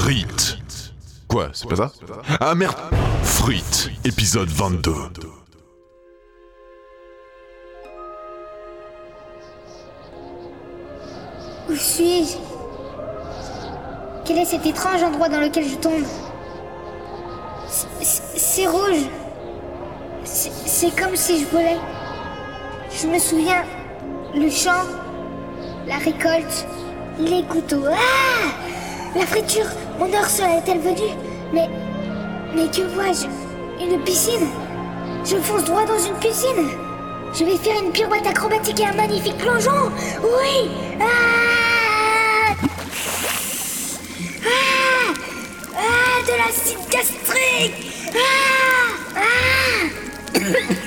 Frites. 0.00 0.56
Quoi, 1.28 1.50
c'est 1.52 1.68
pas 1.68 1.76
ça 1.76 1.92
Ah 2.40 2.54
merde 2.54 2.74
Frites, 3.22 3.90
épisode 4.02 4.48
22. 4.48 4.92
Où 11.68 11.74
suis-je? 11.76 12.36
Quel 14.24 14.38
est 14.38 14.44
cet 14.44 14.66
étrange 14.66 15.02
endroit 15.02 15.28
dans 15.28 15.40
lequel 15.40 15.68
je 15.68 15.76
tombe? 15.76 16.04
C'est- 17.68 18.66
rouge. 18.66 19.04
C'est 20.24 20.94
comme 21.00 21.14
si 21.16 21.40
je 21.40 21.46
volais. 21.46 21.76
Je 22.90 23.06
me 23.06 23.18
souviens, 23.18 23.64
le 24.34 24.50
champ, 24.50 24.84
la 25.86 25.98
récolte, 25.98 26.66
les 27.18 27.42
couteaux. 27.44 27.84
Ah 27.86 29.18
La 29.18 29.26
friture 29.26 29.66
Mon 30.00 30.10
heure 30.14 30.30
seule 30.30 30.52
est-elle 30.52 30.80
venue 30.80 31.12
Mais. 31.52 31.68
Mais 32.54 32.70
que 32.70 32.80
vois-je 32.94 33.26
Une 33.84 34.02
piscine 34.02 34.48
Je 35.26 35.36
fonce 35.36 35.64
droit 35.64 35.84
dans 35.84 35.98
une 35.98 36.14
piscine 36.14 36.70
Je 37.34 37.44
vais 37.44 37.58
faire 37.58 37.78
une 37.84 37.92
pirouette 37.92 38.26
acrobatique 38.26 38.80
et 38.80 38.86
un 38.86 38.94
magnifique 38.94 39.36
plongeon 39.36 39.92
Oui 40.22 40.70
Ah 40.98 42.54
Ah 44.42 45.12
Ah 45.76 46.22
De 46.26 46.32
l'acide 46.38 46.78
gastrique 46.90 47.74
Ah 48.14 49.16
Ah 49.16 50.79